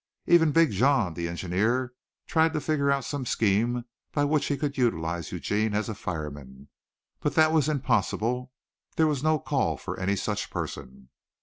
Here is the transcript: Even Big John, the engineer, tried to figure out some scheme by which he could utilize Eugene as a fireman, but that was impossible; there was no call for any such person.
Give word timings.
Even 0.25 0.51
Big 0.51 0.71
John, 0.71 1.13
the 1.13 1.27
engineer, 1.27 1.93
tried 2.25 2.53
to 2.53 2.59
figure 2.59 2.89
out 2.89 3.05
some 3.05 3.23
scheme 3.23 3.85
by 4.11 4.23
which 4.25 4.47
he 4.47 4.57
could 4.57 4.75
utilize 4.75 5.31
Eugene 5.31 5.75
as 5.75 5.89
a 5.89 5.93
fireman, 5.93 6.69
but 7.19 7.35
that 7.35 7.51
was 7.51 7.69
impossible; 7.69 8.51
there 8.95 9.05
was 9.05 9.21
no 9.21 9.37
call 9.37 9.77
for 9.77 9.99
any 9.99 10.15
such 10.15 10.49
person. 10.49 11.09